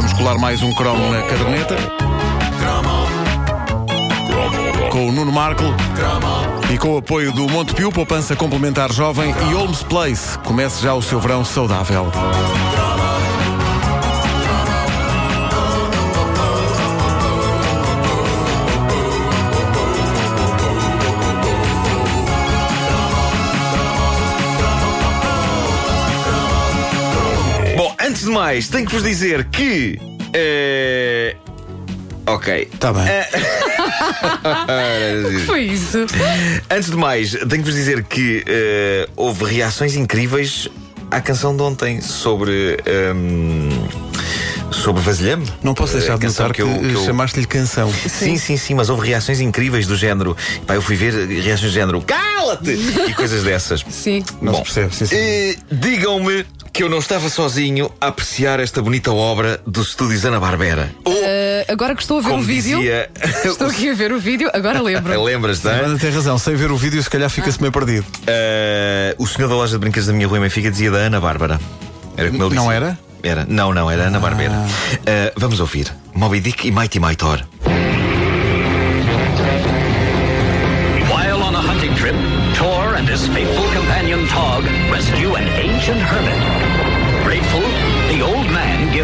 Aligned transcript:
vamos 0.00 0.12
colar 0.12 0.38
mais 0.38 0.62
um 0.62 0.72
cromo 0.72 1.12
na 1.12 1.22
caderneta. 1.22 1.76
Com 4.92 5.08
o 5.08 5.12
Nuno 5.12 5.32
Marco 5.32 5.64
e 6.72 6.78
com 6.78 6.94
o 6.94 6.98
apoio 6.98 7.32
do 7.32 7.48
Montepio, 7.48 7.90
poupança 7.90 8.36
complementar 8.36 8.92
jovem 8.92 9.34
e 9.50 9.54
Holmes 9.54 9.82
Place. 9.82 10.38
Comece 10.38 10.80
já 10.84 10.94
o 10.94 11.02
seu 11.02 11.18
verão 11.18 11.44
saudável. 11.44 12.12
Antes 28.18 28.24
de 28.26 28.30
mais, 28.34 28.68
tenho 28.68 28.84
que 28.84 28.92
vos 28.92 29.04
dizer 29.04 29.44
que. 29.44 29.96
eh, 30.34 31.36
Ok. 32.26 32.68
Está 32.74 32.92
bem. 32.92 33.04
Foi 35.46 35.62
isso. 35.62 35.98
Antes 36.68 36.90
de 36.90 36.96
mais, 36.96 37.30
tenho 37.30 37.48
que 37.48 37.58
vos 37.62 37.74
dizer 37.74 38.02
que 38.04 38.42
eh, 38.46 39.08
houve 39.16 39.44
reações 39.44 39.94
incríveis 39.94 40.66
à 41.12 41.20
canção 41.20 41.56
de 41.56 41.62
ontem 41.62 42.00
sobre. 42.00 42.76
ehm, 42.84 43.68
sobre 44.70 45.00
Vasilhame. 45.02 45.46
Não 45.62 45.72
posso 45.72 45.94
deixar 45.96 46.14
A 46.14 46.16
de 46.16 46.22
canção 46.26 46.46
notar 46.48 46.54
que, 46.54 46.60
eu- 46.62 46.90
eu- 46.90 47.04
chamaste-lhe 47.06 47.46
canção. 47.46 47.90
Sim, 48.06 48.36
sim, 48.36 48.56
sim, 48.58 48.74
mas 48.74 48.90
houve 48.90 49.06
reações 49.08 49.40
incríveis 49.40 49.86
do 49.86 49.96
género. 49.96 50.36
Pá, 50.66 50.74
eu 50.74 50.82
fui 50.82 50.94
ver 50.94 51.14
reações 51.26 51.72
do 51.72 51.74
género. 51.74 52.02
Cala-te! 52.02 52.72
E 53.08 53.14
coisas 53.14 53.42
dessas. 53.42 53.82
Sim. 53.88 54.22
Não 54.42 54.52
Bom, 54.52 54.58
se 54.58 54.64
percebe, 54.64 54.94
sim, 54.94 55.06
sim. 55.06 55.16
eh, 55.16 55.56
Digam-me 55.72 56.44
que 56.78 56.84
eu 56.84 56.88
não 56.88 56.98
estava 57.00 57.28
sozinho 57.28 57.90
a 58.00 58.06
apreciar 58.06 58.60
esta 58.60 58.80
bonita 58.80 59.10
obra 59.12 59.60
dos 59.66 59.88
estúdios 59.88 60.24
Ana 60.24 60.38
Barbera. 60.38 60.92
Ou, 61.04 61.12
Uh, 61.12 61.64
agora 61.72 61.92
que 61.96 62.02
estou 62.02 62.18
a 62.18 62.20
ver 62.20 62.30
o 62.34 62.40
vídeo. 62.40 62.78
dizia. 62.78 63.10
Estou 63.44 63.66
aqui 63.66 63.90
a 63.90 63.94
ver 63.94 64.12
o 64.12 64.18
vídeo, 64.20 64.48
agora 64.54 64.80
lembro. 64.80 65.12
Lembras-te, 65.24 65.66
A 65.68 65.72
hein? 65.78 65.84
Ana 65.86 65.98
tem 65.98 66.08
razão, 66.10 66.38
sem 66.38 66.54
ver 66.54 66.70
o 66.70 66.76
vídeo, 66.76 67.02
se 67.02 67.10
calhar 67.10 67.28
fica-se 67.28 67.60
meio 67.60 67.72
perdido. 67.72 68.06
Eh, 68.28 69.16
o 69.18 69.26
senhor 69.26 69.48
da 69.48 69.56
loja 69.56 69.72
de 69.72 69.78
brinquedos 69.80 70.06
da 70.06 70.12
minha 70.12 70.28
rua 70.28 70.38
em 70.38 70.42
Benfica 70.42 70.70
dizia 70.70 70.88
da 70.92 70.98
Ana 70.98 71.20
Bárbara. 71.20 71.58
Era 72.16 72.30
como 72.30 72.44
ele 72.44 72.54
Não 72.54 72.62
dizia. 72.62 72.76
era? 72.76 72.98
Era. 73.24 73.44
Não, 73.48 73.74
não, 73.74 73.90
era 73.90 74.04
Ana 74.04 74.20
Barbera. 74.20 74.54
Eh, 75.04 75.32
vamos 75.36 75.58
ouvir. 75.58 75.92
Moby 76.14 76.38
Dick 76.38 76.68
e 76.68 76.70
Mighty 76.70 77.00
My 77.00 77.16
Thor. 77.16 77.40
While 81.10 81.42
on 81.42 81.56
a 81.56 81.60
hunting 81.60 81.94
trip, 81.96 82.14
Thor 82.56 82.94
and 82.94 83.08
his 83.08 83.26
faithful 83.26 83.66
companion 83.74 84.26
Tog 84.28 84.64
rescue 84.92 85.34
an 85.34 85.48
ancient 85.58 86.00
hermit. 86.00 86.47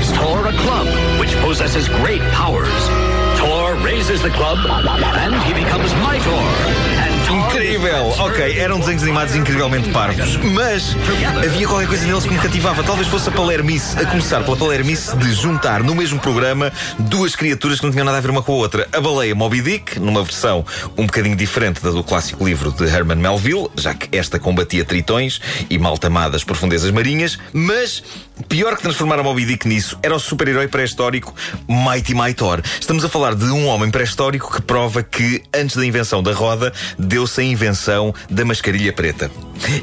Gives 0.04 0.18
Thor 0.18 0.46
a 0.46 0.52
club, 0.52 0.86
which 1.20 1.34
possesses 1.36 1.88
great 1.88 2.20
powers. 2.32 2.68
Thor 3.38 3.74
raises 3.76 4.22
the 4.22 4.30
club, 4.30 4.58
and 4.66 5.34
he 5.44 5.54
becomes 5.54 5.90
Mytor. 5.92 7.03
Incrível! 7.30 8.08
Ok, 8.18 8.58
eram 8.58 8.78
desenhos 8.78 9.02
animados 9.02 9.34
incrivelmente 9.34 9.88
parvos, 9.90 10.36
mas 10.36 10.96
havia 11.44 11.66
qualquer 11.66 11.88
coisa 11.88 12.06
neles 12.06 12.24
que 12.24 12.32
me 12.32 12.38
cativava. 12.38 12.82
Talvez 12.82 13.08
fosse 13.08 13.28
a 13.28 13.32
palermice, 13.32 13.98
a 13.98 14.04
começar 14.04 14.42
pela 14.44 14.56
palermice 14.56 15.16
de 15.16 15.32
juntar 15.32 15.82
no 15.82 15.94
mesmo 15.94 16.20
programa 16.20 16.72
duas 16.98 17.34
criaturas 17.34 17.78
que 17.78 17.86
não 17.86 17.92
tinham 17.92 18.04
nada 18.04 18.18
a 18.18 18.20
ver 18.20 18.30
uma 18.30 18.42
com 18.42 18.52
a 18.52 18.56
outra. 18.56 18.88
A 18.92 19.00
baleia 19.00 19.34
Moby 19.34 19.60
Dick, 19.62 19.98
numa 19.98 20.22
versão 20.22 20.64
um 20.96 21.06
bocadinho 21.06 21.36
diferente 21.36 21.82
da 21.82 21.90
do 21.90 22.04
clássico 22.04 22.44
livro 22.44 22.72
de 22.72 22.84
Herman 22.84 23.16
Melville, 23.16 23.68
já 23.76 23.94
que 23.94 24.16
esta 24.16 24.38
combatia 24.38 24.84
tritões 24.84 25.40
e 25.70 25.78
maltamadas 25.78 26.44
profundezas 26.44 26.90
marinhas, 26.90 27.38
mas 27.52 28.02
pior 28.48 28.76
que 28.76 28.82
transformar 28.82 29.18
a 29.18 29.22
Moby 29.22 29.44
Dick 29.44 29.68
nisso 29.68 29.98
era 30.02 30.14
o 30.14 30.18
super-herói 30.18 30.68
pré-histórico 30.68 31.34
Mighty 31.68 32.14
My 32.14 32.34
Thor. 32.34 32.60
Estamos 32.80 33.04
a 33.04 33.08
falar 33.08 33.34
de 33.34 33.44
um 33.46 33.66
homem 33.66 33.90
pré-histórico 33.90 34.52
que 34.52 34.62
prova 34.62 35.02
que 35.02 35.42
antes 35.54 35.76
da 35.76 35.86
invenção 35.86 36.22
da 36.22 36.32
roda 36.32 36.72
deu-se 37.14 37.40
a 37.40 37.44
invenção 37.44 38.12
da 38.28 38.44
mascarilha 38.44 38.92
preta. 38.92 39.30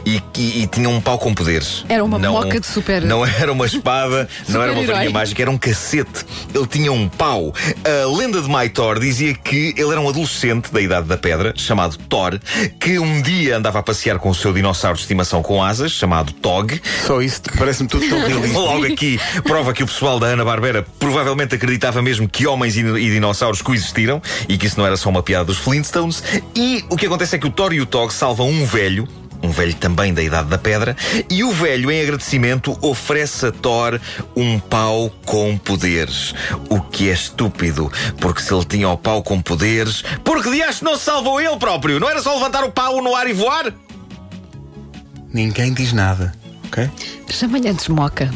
E, 0.06 0.22
e- 0.38 0.64
e 0.64 0.68
tinha 0.68 0.90
um 0.90 1.00
pau 1.02 1.18
com 1.18 1.34
poderes. 1.34 1.86
Era 1.90 2.04
uma 2.04 2.18
moca 2.20 2.59
de 2.59 2.68
super- 2.68 3.02
Não 3.04 3.26
era 3.26 3.52
uma 3.52 3.66
espada, 3.66 4.28
não 4.48 4.62
era 4.62 4.72
uma 4.74 4.84
varinha 4.86 5.09
mágica, 5.12 5.42
era 5.42 5.52
um 5.52 5.58
cacete. 5.58 6.26
Ele 6.54 6.68
tinha 6.68 6.92
um 6.92 7.08
pau. 7.09 7.54
A 7.84 8.18
lenda 8.18 8.42
de 8.42 8.50
My 8.50 8.70
Thor 8.70 9.00
dizia 9.00 9.34
que 9.34 9.74
ele 9.78 9.92
era 9.92 10.00
um 10.02 10.09
adolescente 10.09 10.72
da 10.72 10.82
Idade 10.82 11.08
da 11.08 11.18
Pedra, 11.18 11.54
chamado 11.56 11.98
Thor, 11.98 12.40
que 12.80 13.00
um 13.00 13.22
dia 13.22 13.58
andava 13.58 13.80
a 13.80 13.84
passear 13.84 14.20
com 14.20 14.30
o 14.30 14.36
seu 14.36 14.54
dinossauro 14.54 14.96
de 14.98 15.04
estimação 15.04 15.42
com 15.42 15.64
asas, 15.64 15.92
chamado 15.92 16.32
Tog. 16.34 16.80
Só 17.06 17.22
isso 17.22 17.42
parece-me 17.58 17.90
tudo 17.90 18.08
tão 18.08 18.20
realista. 18.20 18.58
Logo 18.59 18.86
aqui, 18.86 19.20
prova 19.44 19.74
que 19.74 19.84
o 19.84 19.88
pessoal 19.88 20.20
da 20.20 20.28
Ana-Barbera 20.28 20.86
provavelmente 21.00 21.56
acreditava 21.56 22.02
mesmo 22.02 22.28
que 22.28 22.46
homens 22.48 22.76
e, 22.76 22.82
e 22.82 23.09
dinossauros 23.12 23.62
coexistiram 23.62 24.22
e 24.48 24.58
que 24.58 24.66
isso 24.68 24.78
não 24.78 24.86
era 24.86 24.98
só 24.98 25.09
uma 25.09 25.24
piada 25.24 25.46
dos 25.46 25.58
Flintstones. 25.58 26.24
E 26.56 26.84
o 26.90 26.96
que 26.96 27.06
acontece 27.06 27.36
é 27.36 27.40
que 27.40 27.48
o 27.48 27.52
Thor 27.52 27.74
e 27.74 27.82
o 27.82 27.86
Tog 27.86 28.12
salvam 28.12 28.50
um 28.50 28.66
velho. 28.66 29.08
Velho 29.62 29.76
também 29.76 30.12
da 30.12 30.24
Idade 30.24 30.50
da 30.50 30.58
Pedra, 30.58 30.98
e 31.30 31.44
o 31.44 31.52
velho, 31.52 31.92
em 31.92 32.02
agradecimento, 32.02 32.76
oferece 32.82 33.46
a 33.46 33.52
Thor 33.52 34.02
um 34.36 34.58
pau 34.58 35.12
com 35.24 35.56
poderes. 35.56 36.34
O 36.68 36.82
que 36.82 37.12
é 37.12 37.14
estúpido, 37.14 37.92
porque 38.20 38.42
se 38.42 38.52
ele 38.52 38.66
tinha 38.66 38.90
o 38.90 38.98
pau 38.98 39.22
com 39.22 39.40
poderes, 39.40 40.04
porque 40.24 40.50
de 40.50 40.64
acho 40.64 40.84
não 40.84 40.98
se 40.98 41.04
salvou 41.04 41.40
ele 41.40 41.58
próprio? 41.58 42.00
Não 42.00 42.10
era 42.10 42.24
só 42.24 42.34
levantar 42.34 42.64
o 42.64 42.72
pau 42.72 43.04
no 43.04 43.16
ar 43.16 43.30
e 43.30 43.34
voar? 43.34 43.72
Ninguém 45.32 45.72
diz 45.76 45.94
nada. 45.94 46.34
Ok? 46.66 46.90
Chama-lhe 47.30 47.70
antes 47.70 47.88
Moca. 47.88 48.34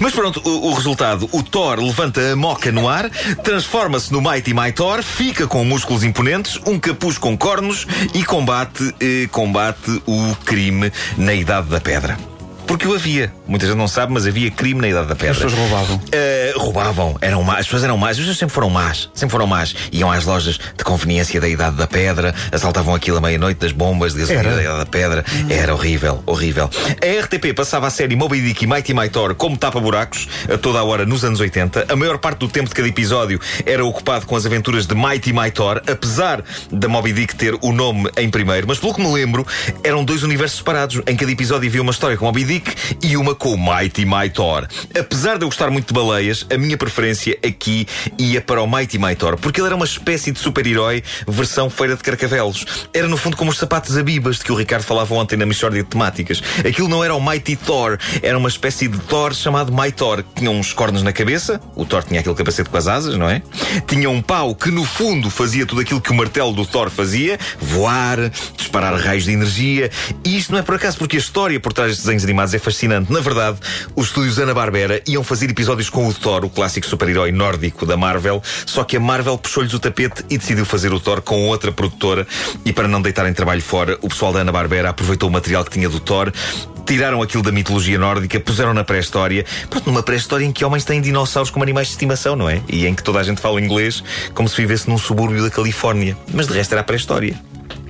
Mas 0.00 0.12
pronto, 0.12 0.40
o, 0.44 0.70
o 0.70 0.74
resultado: 0.74 1.28
o 1.32 1.42
Thor 1.42 1.80
levanta 1.80 2.32
a 2.32 2.36
moca 2.36 2.70
no 2.72 2.88
ar, 2.88 3.10
transforma-se 3.42 4.12
no 4.12 4.20
Mighty 4.20 4.54
My 4.54 4.72
Thor, 4.72 5.02
fica 5.02 5.46
com 5.46 5.64
músculos 5.64 6.02
imponentes, 6.04 6.58
um 6.66 6.78
capuz 6.78 7.18
com 7.18 7.36
cornos 7.36 7.86
e 8.14 8.24
combate, 8.24 8.94
eh, 9.00 9.28
combate 9.30 10.02
o 10.06 10.36
crime 10.44 10.92
na 11.16 11.34
Idade 11.34 11.68
da 11.68 11.80
Pedra. 11.80 12.37
Porque 12.68 12.86
o 12.86 12.94
havia. 12.94 13.32
Muita 13.46 13.66
gente 13.66 13.76
não 13.76 13.88
sabe, 13.88 14.12
mas 14.12 14.26
havia 14.26 14.50
crime 14.50 14.78
na 14.80 14.88
Idade 14.88 15.08
da 15.08 15.16
Pedra. 15.16 15.32
As 15.32 15.38
pessoas 15.38 15.54
roubavam. 15.54 16.00
Eh, 16.12 16.52
roubavam, 16.54 17.16
eram 17.22 17.42
más, 17.42 17.60
as 17.60 17.64
pessoas 17.64 17.84
eram 17.84 17.96
más, 17.96 18.10
as 18.10 18.18
pessoas 18.18 18.36
sempre 18.36 18.54
foram 18.54 18.68
más, 18.68 19.08
sempre 19.14 19.32
foram 19.32 19.46
más. 19.46 19.74
Iam 19.90 20.12
às 20.12 20.26
lojas 20.26 20.58
de 20.76 20.84
conveniência 20.84 21.40
da 21.40 21.48
Idade 21.48 21.76
da 21.76 21.86
Pedra, 21.86 22.34
assaltavam 22.52 22.94
aquilo 22.94 23.16
à 23.16 23.20
meia-noite 23.22 23.58
das 23.58 23.72
bombas 23.72 24.12
de 24.12 24.20
gasolina 24.20 24.48
Era? 24.48 24.56
da 24.56 24.62
Idade 24.62 24.78
da 24.78 24.86
Pedra. 24.86 25.24
Era 25.48 25.74
horrível, 25.74 26.22
horrível. 26.26 26.68
A 27.02 27.20
RTP 27.22 27.54
passava 27.56 27.86
a 27.86 27.90
série 27.90 28.14
Moby 28.14 28.42
Dick 28.42 28.64
e 28.64 28.66
Mighty 28.66 28.92
My 28.92 29.08
Thor 29.08 29.34
como 29.34 29.56
tapa-buracos, 29.56 30.28
a 30.52 30.58
toda 30.58 30.78
a 30.80 30.84
hora 30.84 31.06
nos 31.06 31.24
anos 31.24 31.40
80. 31.40 31.86
A 31.88 31.96
maior 31.96 32.18
parte 32.18 32.40
do 32.40 32.48
tempo 32.48 32.68
de 32.68 32.74
cada 32.74 32.86
episódio 32.88 33.40
era 33.64 33.82
ocupado 33.82 34.26
com 34.26 34.36
as 34.36 34.44
aventuras 34.44 34.86
de 34.86 34.94
Mighty 34.94 35.32
My 35.32 35.50
Thor, 35.50 35.80
apesar 35.90 36.44
da 36.70 36.86
Moby 36.86 37.14
Dick 37.14 37.34
ter 37.34 37.56
o 37.62 37.72
nome 37.72 38.10
em 38.18 38.28
primeiro. 38.28 38.66
Mas 38.68 38.78
pelo 38.78 38.92
que 38.92 39.00
me 39.00 39.10
lembro, 39.10 39.46
eram 39.82 40.04
dois 40.04 40.22
universos 40.22 40.58
separados. 40.58 41.00
Em 41.06 41.16
cada 41.16 41.32
episódio 41.32 41.66
havia 41.66 41.80
uma 41.80 41.92
história 41.92 42.16
com 42.16 42.26
Moby 42.26 42.44
Dick 42.44 42.57
e 43.02 43.16
uma 43.16 43.34
com 43.34 43.54
o 43.54 43.58
Mighty 43.58 44.04
My 44.04 44.30
Thor. 44.30 44.66
Apesar 44.98 45.38
de 45.38 45.44
eu 45.44 45.48
gostar 45.48 45.70
muito 45.70 45.88
de 45.88 45.94
baleias, 45.94 46.46
a 46.52 46.56
minha 46.56 46.76
preferência 46.76 47.38
aqui 47.44 47.86
ia 48.18 48.40
para 48.40 48.62
o 48.62 48.66
Mighty 48.66 48.98
My 48.98 49.14
Thor, 49.14 49.36
porque 49.36 49.60
ele 49.60 49.66
era 49.66 49.76
uma 49.76 49.84
espécie 49.84 50.32
de 50.32 50.38
super-herói 50.38 51.02
versão 51.26 51.70
feira 51.70 51.96
de 51.96 52.02
carcavelos. 52.02 52.64
Era 52.92 53.08
no 53.08 53.16
fundo 53.16 53.36
como 53.36 53.50
os 53.50 53.58
sapatos 53.58 53.96
abibas 53.96 54.38
de 54.38 54.44
que 54.44 54.52
o 54.52 54.54
Ricardo 54.54 54.82
falava 54.82 55.14
ontem 55.14 55.36
na 55.36 55.46
Michórdia 55.46 55.82
de 55.82 55.88
Temáticas. 55.88 56.42
Aquilo 56.66 56.88
não 56.88 57.04
era 57.04 57.14
o 57.14 57.20
Mighty 57.20 57.56
Thor, 57.56 57.98
era 58.22 58.36
uma 58.36 58.48
espécie 58.48 58.88
de 58.88 58.98
Thor 58.98 59.34
chamado 59.34 59.72
My 59.72 59.92
Thor. 59.92 60.24
Tinha 60.34 60.50
uns 60.50 60.72
cornos 60.72 61.02
na 61.02 61.12
cabeça, 61.12 61.60
o 61.74 61.84
Thor 61.84 62.02
tinha 62.02 62.20
aquele 62.20 62.34
capacete 62.34 62.70
com 62.70 62.76
as 62.76 62.86
asas, 62.86 63.16
não 63.16 63.28
é? 63.28 63.42
Tinha 63.86 64.08
um 64.10 64.22
pau 64.22 64.54
que 64.54 64.70
no 64.70 64.84
fundo 64.84 65.30
fazia 65.30 65.66
tudo 65.66 65.80
aquilo 65.80 66.00
que 66.00 66.10
o 66.10 66.14
martelo 66.14 66.52
do 66.52 66.64
Thor 66.64 66.90
fazia: 66.90 67.38
voar, 67.60 68.30
disparar 68.56 68.94
raios 68.98 69.24
de 69.24 69.32
energia. 69.32 69.90
E 70.24 70.36
isto 70.36 70.52
não 70.52 70.58
é 70.58 70.62
por 70.62 70.74
acaso, 70.74 70.98
porque 70.98 71.16
a 71.16 71.20
história 71.20 71.58
por 71.60 71.72
trás 71.72 71.90
destes 71.90 72.04
desenhos 72.04 72.24
animados 72.24 72.47
é 72.54 72.58
fascinante. 72.58 73.12
Na 73.12 73.20
verdade, 73.20 73.58
os 73.94 74.06
estúdios 74.06 74.38
Ana-Barbera 74.38 75.02
iam 75.06 75.24
fazer 75.24 75.50
episódios 75.50 75.90
com 75.90 76.06
o 76.06 76.14
Thor, 76.14 76.44
o 76.44 76.50
clássico 76.50 76.86
super-herói 76.86 77.32
nórdico 77.32 77.86
da 77.86 77.96
Marvel, 77.96 78.42
só 78.66 78.84
que 78.84 78.96
a 78.96 79.00
Marvel 79.00 79.38
puxou-lhes 79.38 79.74
o 79.74 79.78
tapete 79.78 80.24
e 80.30 80.38
decidiu 80.38 80.64
fazer 80.64 80.92
o 80.92 81.00
Thor 81.00 81.20
com 81.22 81.46
outra 81.46 81.72
produtora. 81.72 82.26
E 82.64 82.72
para 82.72 82.88
não 82.88 83.00
deitarem 83.00 83.32
trabalho 83.32 83.62
fora, 83.62 83.98
o 84.02 84.08
pessoal 84.08 84.32
da 84.32 84.40
Ana-Barbera 84.40 84.90
aproveitou 84.90 85.28
o 85.28 85.32
material 85.32 85.64
que 85.64 85.70
tinha 85.70 85.88
do 85.88 86.00
Thor. 86.00 86.32
Tiraram 86.86 87.20
aquilo 87.20 87.42
da 87.42 87.52
mitologia 87.52 87.98
nórdica, 87.98 88.40
puseram 88.40 88.72
na 88.72 88.82
pré-história. 88.82 89.44
Pronto, 89.68 89.86
numa 89.86 90.02
pré-história 90.02 90.46
em 90.46 90.52
que 90.52 90.64
homens 90.64 90.84
têm 90.84 91.02
dinossauros 91.02 91.50
como 91.50 91.62
animais 91.62 91.88
de 91.88 91.92
estimação, 91.92 92.34
não 92.34 92.48
é? 92.48 92.62
E 92.66 92.86
em 92.86 92.94
que 92.94 93.02
toda 93.02 93.18
a 93.18 93.22
gente 93.22 93.42
fala 93.42 93.60
inglês 93.60 94.02
como 94.32 94.48
se 94.48 94.56
vivesse 94.56 94.88
num 94.88 94.96
subúrbio 94.96 95.42
da 95.42 95.50
Califórnia. 95.50 96.16
Mas 96.32 96.46
de 96.46 96.54
resto 96.54 96.72
era 96.72 96.80
a 96.80 96.84
pré-história. 96.84 97.38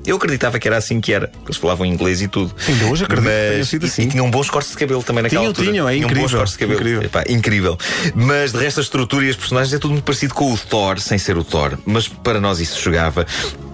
Eu 0.08 0.16
acreditava 0.16 0.58
que 0.58 0.66
era 0.66 0.76
assim 0.78 1.00
que 1.00 1.12
era. 1.12 1.28
que 1.28 1.34
Eles 1.46 1.56
falavam 1.56 1.84
inglês 1.86 2.22
e 2.22 2.28
tudo. 2.28 2.54
Ainda 2.66 2.86
hoje 2.86 3.04
acredito 3.04 3.24
que 3.26 3.30
Mas- 3.38 3.50
tenha 3.52 3.64
sido 3.64 3.86
e- 3.86 3.88
assim. 3.88 4.02
E 4.02 4.06
tinham 4.08 4.30
bons 4.30 4.48
cortes 4.50 4.70
de 4.72 4.78
cabelo 4.78 5.02
também 5.02 5.22
naquela 5.22 5.40
Tinham, 5.42 5.50
altura. 5.50 5.70
tinham, 5.70 5.88
é 5.88 5.92
Tinham 5.94 6.08
bons 6.08 6.12
incrível, 6.16 6.38
cortes 6.38 6.52
de 6.54 6.58
cabelo. 6.58 6.80
incrível. 6.80 7.02
Epá, 7.02 7.24
incrível. 7.28 7.78
Mas 8.14 8.52
de 8.52 8.58
resto 8.58 8.80
a 8.80 8.82
estrutura 8.82 9.26
e 9.26 9.30
as 9.30 9.36
personagens 9.36 9.72
é 9.74 9.78
tudo 9.78 9.92
muito 9.92 10.04
parecido 10.04 10.34
com 10.34 10.52
o 10.52 10.56
Thor, 10.58 10.98
sem 10.98 11.18
ser 11.18 11.36
o 11.36 11.44
Thor. 11.44 11.78
Mas 11.84 12.08
para 12.08 12.40
nós 12.40 12.58
isso 12.60 12.80
chegava. 12.80 13.26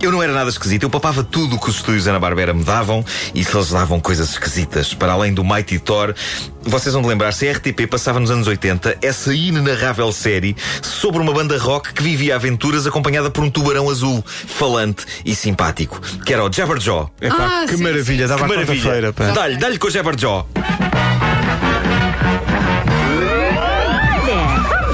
Eu 0.04 0.12
não 0.12 0.22
era 0.22 0.34
nada 0.34 0.50
esquisito, 0.50 0.82
eu 0.82 0.90
papava 0.90 1.24
tudo 1.24 1.56
o 1.56 1.58
que 1.58 1.70
os 1.70 1.76
estúdios 1.76 2.06
Ana 2.06 2.20
Barbera 2.20 2.52
me 2.52 2.62
davam 2.62 3.02
e 3.34 3.42
se 3.42 3.56
eles 3.56 3.70
davam 3.70 3.98
coisas 3.98 4.32
esquisitas. 4.32 4.92
Para 4.92 5.12
além 5.14 5.32
do 5.32 5.42
Mighty 5.42 5.78
Thor, 5.78 6.14
vocês 6.62 6.92
vão 6.92 7.00
de 7.00 7.08
lembrar, 7.08 7.32
se 7.32 7.48
a 7.48 7.52
RTP 7.52 7.86
passava 7.88 8.20
nos 8.20 8.30
anos 8.30 8.46
80 8.46 8.98
essa 9.00 9.34
inenarrável 9.34 10.12
série 10.12 10.54
sobre 10.82 11.22
uma 11.22 11.32
banda 11.32 11.56
rock 11.56 11.94
que 11.94 12.02
vivia 12.02 12.34
aventuras 12.36 12.86
acompanhada 12.86 13.30
por 13.30 13.42
um 13.42 13.48
tubarão 13.50 13.88
azul, 13.88 14.22
falante 14.26 15.06
e 15.24 15.34
simpático, 15.34 15.98
que 16.26 16.34
era 16.34 16.44
o 16.44 16.52
Jabberjaw. 16.52 17.10
Epá, 17.18 17.62
Ah, 17.62 17.66
que 17.66 17.74
sim, 17.78 17.82
maravilha, 17.82 18.28
dava 18.28 18.46
Que 18.46 18.52
a 18.52 18.56
quarta-feira. 18.58 19.10
pá. 19.14 19.24
Dá-lhe, 19.30 19.56
dá-lhe 19.56 19.78
com 19.78 19.86
o 19.86 19.90
Jabberjaw. 19.90 20.46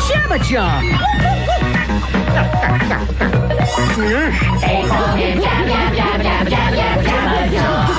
Jabberjaw. 0.09 1.20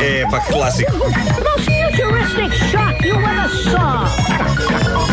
É, 0.02 0.26
pá, 0.32 0.40
que 0.40 0.52
clássico. 0.52 0.98
Most 0.98 1.70
futuristic 1.70 2.52
shot 2.54 3.06
you 3.06 3.16
ever 3.16 3.50
saw. 3.50 5.11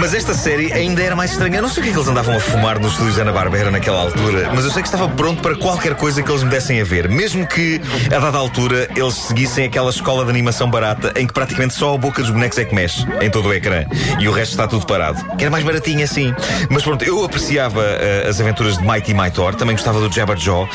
Mas 0.00 0.14
esta 0.14 0.32
série 0.34 0.72
ainda 0.72 1.02
era 1.02 1.16
mais 1.16 1.32
estranha. 1.32 1.56
Eu 1.56 1.62
não 1.62 1.68
sei 1.68 1.80
o 1.80 1.84
que 1.84 1.90
é 1.90 1.92
que 1.92 1.98
eles 1.98 2.08
andavam 2.08 2.36
a 2.36 2.40
fumar 2.40 2.78
nos 2.78 2.92
estúdios 2.92 3.18
Ana 3.18 3.32
Barbera 3.32 3.70
naquela 3.70 4.00
altura, 4.00 4.50
mas 4.54 4.64
eu 4.64 4.70
sei 4.70 4.82
que 4.82 4.88
estava 4.88 5.08
pronto 5.08 5.42
para 5.42 5.56
qualquer 5.56 5.94
coisa 5.94 6.22
que 6.22 6.30
eles 6.30 6.42
me 6.42 6.50
dessem 6.50 6.80
a 6.80 6.84
ver. 6.84 7.08
Mesmo 7.08 7.46
que, 7.46 7.80
a 8.14 8.18
dada 8.18 8.38
altura, 8.38 8.88
eles 8.94 9.14
seguissem 9.14 9.64
aquela 9.66 9.90
escola 9.90 10.24
de 10.24 10.30
animação 10.30 10.70
barata 10.70 11.12
em 11.16 11.26
que 11.26 11.32
praticamente 11.32 11.74
só 11.74 11.94
a 11.94 11.98
boca 11.98 12.22
dos 12.22 12.30
bonecos 12.30 12.58
é 12.58 12.64
que 12.64 12.74
mexe 12.74 13.04
em 13.20 13.28
todo 13.30 13.48
o 13.48 13.52
ecrã 13.54 13.84
e 14.20 14.28
o 14.28 14.32
resto 14.32 14.52
está 14.52 14.66
tudo 14.68 14.86
parado. 14.86 15.22
Que 15.36 15.44
era 15.44 15.50
mais 15.50 15.64
baratinho 15.64 16.04
assim. 16.04 16.32
Mas 16.70 16.82
pronto, 16.84 17.04
eu 17.04 17.24
apreciava 17.24 17.82
eh, 17.82 18.26
as 18.28 18.40
aventuras 18.40 18.78
de 18.78 18.84
Mighty 18.86 19.14
My 19.14 19.30
Thor, 19.30 19.54
também 19.56 19.74
gostava 19.74 20.00
do 20.00 20.12
Jabberjaw. 20.14 20.68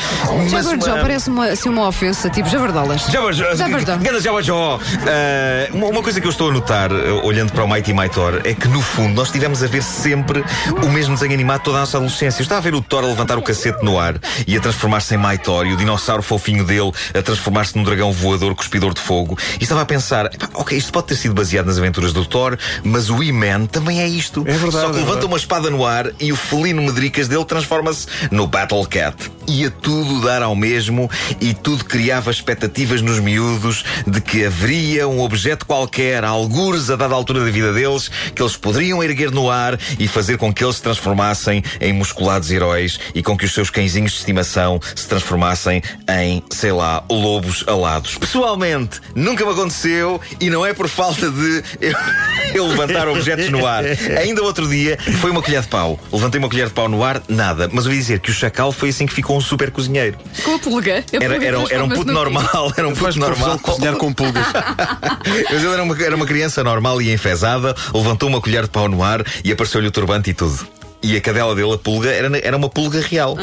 Jabberjaw 0.48 0.94
uma- 0.94 1.02
parece 1.02 1.30
uma, 1.30 1.46
assim, 1.48 1.68
uma 1.70 1.88
ofensa, 1.88 2.28
tipo 2.28 2.48
Jabardolas. 2.48 3.02
Jabberjaw. 3.10 3.56
Jabberjaw. 3.56 4.20
Jabberjaw. 4.20 4.80
Eh, 5.06 5.70
uma, 5.72 5.86
uma 5.88 6.02
coisa 6.02 6.20
que 6.20 6.26
eu 6.26 6.30
estou 6.30 6.50
a 6.50 6.52
notar, 6.52 6.90
eh, 6.92 7.10
olhando 7.22 7.52
para 7.52 7.64
o 7.64 7.68
Mighty 7.68 7.92
My 7.94 8.08
Thor, 8.08 8.40
é 8.44 8.52
que 8.54 8.68
no 8.68 8.82
fundo 8.82 9.13
nós 9.14 9.30
tivemos 9.30 9.62
a 9.62 9.66
ver 9.66 9.82
sempre 9.82 10.44
o 10.82 10.88
mesmo 10.88 11.14
desenho 11.14 11.32
animado 11.32 11.62
toda 11.62 11.78
a 11.78 11.80
nossa 11.80 11.96
adolescência. 11.96 12.40
Eu 12.40 12.44
estava 12.44 12.58
a 12.58 12.62
ver 12.62 12.74
o 12.74 12.82
Thor 12.82 13.04
a 13.04 13.06
levantar 13.06 13.38
o 13.38 13.42
cacete 13.42 13.84
no 13.84 13.98
ar 13.98 14.16
e 14.46 14.56
a 14.56 14.60
transformar-se 14.60 15.14
em 15.14 15.18
My 15.18 15.38
Thor 15.38 15.66
e 15.66 15.72
o 15.72 15.76
dinossauro 15.76 16.22
fofinho 16.22 16.64
dele 16.64 16.92
a 17.14 17.22
transformar-se 17.22 17.76
num 17.76 17.84
dragão 17.84 18.12
voador 18.12 18.54
cuspidor 18.54 18.92
de 18.92 19.00
fogo. 19.00 19.38
E 19.60 19.62
estava 19.62 19.82
a 19.82 19.86
pensar, 19.86 20.26
"Epá, 20.26 20.48
ok, 20.54 20.76
isto 20.76 20.92
pode 20.92 21.06
ter 21.06 21.16
sido 21.16 21.34
baseado 21.34 21.66
nas 21.66 21.78
aventuras 21.78 22.12
do 22.12 22.26
Thor, 22.26 22.58
mas 22.82 23.08
o 23.08 23.22
He-Man 23.22 23.66
também 23.66 24.00
é 24.00 24.08
isto. 24.08 24.40
É 24.46 24.52
verdade, 24.52 24.86
Só 24.86 24.90
que 24.90 24.98
é 24.98 25.00
levanta 25.00 25.26
uma 25.26 25.36
espada 25.36 25.70
no 25.70 25.86
ar 25.86 26.10
e 26.18 26.32
o 26.32 26.36
felino 26.36 26.82
medricas 26.82 27.28
dele 27.28 27.44
transforma-se 27.44 28.06
no 28.30 28.46
Battle 28.46 28.84
Cat. 28.86 29.30
Ia 29.46 29.70
tudo 29.70 30.20
dar 30.22 30.42
ao 30.42 30.56
mesmo 30.56 31.10
e 31.40 31.52
tudo 31.52 31.84
criava 31.84 32.30
expectativas 32.30 33.02
nos 33.02 33.18
miúdos 33.18 33.84
de 34.06 34.20
que 34.20 34.44
haveria 34.44 35.06
um 35.06 35.20
objeto 35.20 35.66
qualquer, 35.66 36.24
algures 36.24 36.90
a 36.90 36.96
dada 36.96 37.14
altura 37.14 37.44
da 37.44 37.50
vida 37.50 37.72
deles, 37.72 38.10
que 38.34 38.42
eles 38.42 38.56
poderiam 38.56 39.02
erguer 39.02 39.30
no 39.30 39.50
ar 39.50 39.78
e 39.98 40.08
fazer 40.08 40.38
com 40.38 40.52
que 40.52 40.64
eles 40.64 40.76
se 40.76 40.82
transformassem 40.82 41.62
em 41.80 41.92
musculados 41.92 42.50
heróis 42.50 42.98
e 43.14 43.22
com 43.22 43.36
que 43.36 43.44
os 43.44 43.52
seus 43.52 43.70
cãezinhos 43.70 44.12
de 44.12 44.18
estimação 44.18 44.80
se 44.94 45.06
transformassem 45.06 45.82
em, 46.08 46.42
sei 46.50 46.72
lá, 46.72 47.04
lobos 47.10 47.64
alados. 47.66 48.16
Pessoalmente, 48.16 49.00
nunca 49.14 49.44
me 49.44 49.52
aconteceu 49.52 50.20
e 50.40 50.48
não 50.50 50.64
é 50.64 50.72
por 50.72 50.88
falta 50.88 51.30
de 51.30 51.62
eu, 51.80 51.94
eu 52.54 52.66
levantar 52.66 53.08
objetos 53.08 53.50
no 53.50 53.66
ar. 53.66 53.84
Ainda 54.20 54.42
outro 54.42 54.68
dia 54.68 54.98
foi 55.20 55.30
uma 55.30 55.42
colher 55.42 55.62
de 55.62 55.68
pau. 55.68 55.98
Levantei 56.12 56.38
uma 56.38 56.48
colher 56.48 56.68
de 56.68 56.72
pau 56.72 56.88
no 56.88 57.02
ar, 57.02 57.22
nada. 57.28 57.68
Mas 57.72 57.86
ouvi 57.86 57.98
dizer 57.98 58.20
que 58.20 58.30
o 58.30 58.34
chacal 58.34 58.72
foi 58.72 58.90
assim 58.90 59.06
que 59.06 59.12
ficou 59.12 59.33
um 59.36 59.40
super 59.40 59.70
cozinheiro. 59.70 60.16
Com 60.42 60.54
a 60.54 60.58
pulga. 60.58 61.04
A 61.12 61.16
Era, 61.16 61.34
pulga 61.34 61.46
era, 61.46 61.58
um- 61.60 61.66
era 61.70 61.84
um 61.84 61.88
puto 61.88 62.06
no 62.06 62.12
normal, 62.12 62.72
era 62.76 62.88
um 62.88 62.94
puto 62.94 63.18
normal. 63.18 63.58
cozinhar 63.58 63.96
com 63.96 64.12
pulgas. 64.12 64.44
Mas 65.50 65.62
ele 65.62 65.72
era 65.72 65.82
uma, 65.82 66.02
era 66.02 66.16
uma 66.16 66.26
criança 66.26 66.62
normal 66.64 67.00
e 67.02 67.12
enfesada, 67.12 67.74
levantou 67.94 68.28
uma 68.28 68.40
colher 68.40 68.62
de 68.64 68.70
pau 68.70 68.88
no 68.88 69.02
ar 69.02 69.24
e 69.44 69.52
apareceu-lhe 69.52 69.86
o 69.88 69.90
turbante 69.90 70.30
e 70.30 70.34
tudo. 70.34 70.66
E 71.02 71.16
a 71.16 71.20
cadela 71.20 71.54
dele, 71.54 71.74
a 71.74 71.78
pulga, 71.78 72.10
era, 72.10 72.38
era 72.38 72.56
uma 72.56 72.68
pulga 72.68 73.00
real. 73.00 73.36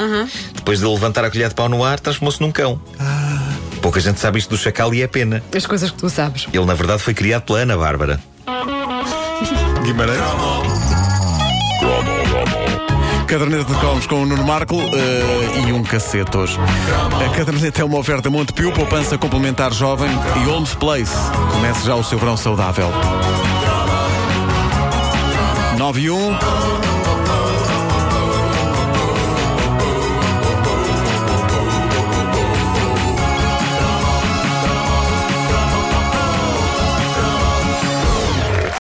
Depois 0.56 0.80
de 0.80 0.86
ele 0.86 0.94
levantar 0.94 1.24
a 1.24 1.30
colher 1.30 1.50
de 1.50 1.54
pau 1.56 1.70
no 1.70 1.84
ar, 1.84 2.00
transformou-se 2.00 2.42
num 2.42 2.52
cão. 2.52 2.82
Pouca 3.84 4.00
gente 4.00 4.20
sabe 4.20 4.40
isto 4.40 4.50
do 4.50 4.58
chacal 4.58 4.94
e 4.94 5.02
é 5.04 5.08
pena. 5.08 5.44
As 5.56 5.66
coisas 5.68 5.92
que 5.92 5.98
tu 5.98 6.10
sabes. 6.10 6.48
Ele, 6.54 6.66
na 6.66 6.74
verdade, 6.74 7.02
foi 7.02 7.14
criado 7.14 7.44
pela 7.44 7.60
Ana 7.60 7.78
Bárbara. 7.78 8.20
Guimarães. 9.84 10.20
Caderneta 13.32 13.64
de 13.64 13.80
cromos 13.80 14.06
com 14.06 14.24
o 14.24 14.26
Nuno 14.26 14.44
Marco 14.44 14.76
eh, 14.76 15.70
e 15.70 15.72
um 15.72 15.82
cacete 15.84 16.36
hoje. 16.36 16.58
A 17.26 17.34
caderneta 17.34 17.82
é 17.82 17.86
uma 17.86 17.98
oferta 17.98 18.30
Montepio, 18.30 18.74
poupança 18.74 19.18
complementar 19.18 19.72
jovem 19.72 20.10
e 20.36 20.50
Holmes 20.50 20.76
Place. 20.76 21.16
Comece 21.54 21.88
já 21.88 21.96
o 21.96 22.04
seu 22.04 22.20
verão 22.20 22.36
saudável. 22.36 22.90
9 25.78 26.02
e 26.02 26.12
1. 26.12 27.01